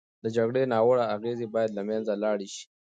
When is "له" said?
1.77-1.81